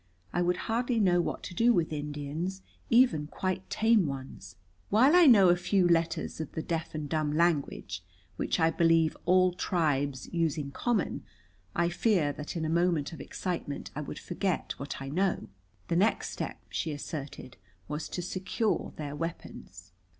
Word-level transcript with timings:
I 0.33 0.41
would 0.41 0.57
hardly 0.65 0.99
know 0.99 1.21
what 1.21 1.43
to 1.43 1.53
do 1.53 1.75
with 1.75 1.93
Indians, 1.93 2.63
even 2.89 3.27
quite 3.27 3.69
tame 3.69 4.07
ones. 4.07 4.55
While 4.89 5.15
I 5.15 5.27
know 5.27 5.49
a 5.49 5.55
few 5.55 5.87
letters 5.87 6.41
of 6.41 6.51
the 6.53 6.63
deaf 6.63 6.95
and 6.95 7.07
dumb 7.07 7.33
language, 7.37 8.03
which 8.35 8.59
I 8.59 8.71
believe 8.71 9.15
all 9.25 9.53
tribes 9.53 10.27
use 10.33 10.57
in 10.57 10.71
common, 10.71 11.21
I 11.75 11.89
fear 11.89 12.33
that 12.33 12.55
in 12.55 12.65
a 12.65 12.67
moment 12.67 13.13
of 13.13 13.21
excitement 13.21 13.91
I 13.95 14.01
would 14.01 14.17
forget 14.17 14.73
what 14.79 14.99
I 14.99 15.09
know." 15.09 15.49
The 15.87 15.97
next 15.97 16.31
step, 16.31 16.57
she 16.69 16.91
asserted, 16.91 17.57
was 17.87 18.09
to 18.09 18.23
secure 18.23 18.93
their 18.95 19.15
weapons. 19.15 19.91